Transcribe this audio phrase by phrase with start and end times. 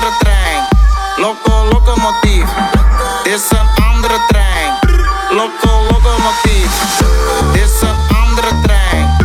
[0.00, 0.68] andere trein.
[1.16, 2.48] Loco, locomotief.
[3.24, 4.78] Is een andere trein.
[5.30, 6.98] Loco, locomotief.
[7.52, 9.16] Dit is een andere trein.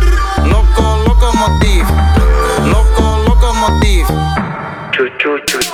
[0.50, 1.88] Loco, locomotief.
[2.64, 4.06] Loco, locomotief.
[4.90, 5.65] Choo.